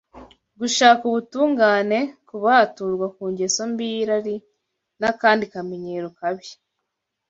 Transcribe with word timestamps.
gushaka 0.59 1.01
ubutungane, 1.09 1.99
kubaturwa 2.27 3.05
ku 3.15 3.23
ngeso 3.31 3.61
mbi 3.71 3.83
y’irari 3.93 4.35
n’akandi 4.99 5.43
kamenyero 5.53 6.07
kabi. 6.19 6.47